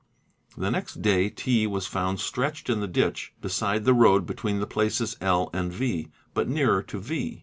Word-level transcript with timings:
The 0.57 0.71
next 0.71 1.03
day 1.03 1.29
T. 1.29 1.67
was 1.67 1.85
found 1.85 2.19
stretched 2.19 2.71
in 2.71 2.79
the 2.79 2.87
ditch 2.87 3.33
beside 3.39 3.85
the 3.85 3.93
road 3.93 4.25
between 4.25 4.59
the 4.59 4.65
places 4.65 5.15
L. 5.21 5.51
and 5.53 5.71
V. 5.71 6.07
but 6.33 6.49
nearer 6.49 6.81
to 6.81 6.99
V. 6.99 7.39